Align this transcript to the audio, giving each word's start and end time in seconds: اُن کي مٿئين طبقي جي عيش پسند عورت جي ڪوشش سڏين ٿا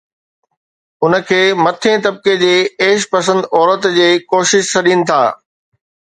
اُن 1.03 1.13
کي 1.27 1.41
مٿئين 1.63 1.97
طبقي 2.05 2.33
جي 2.43 2.51
عيش 2.85 3.01
پسند 3.13 3.41
عورت 3.57 3.83
جي 3.99 4.09
ڪوشش 4.31 4.63
سڏين 4.75 4.99
ٿا 5.09 5.21